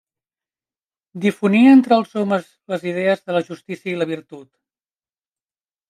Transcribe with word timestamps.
Difonia 1.25 1.75
entre 1.77 1.95
els 1.99 2.17
homes 2.23 2.49
les 2.75 2.89
idees 2.95 3.25
de 3.27 3.39
la 3.39 3.45
justícia 3.53 3.95
i 3.95 3.97
la 4.03 4.11
virtut. 4.17 4.51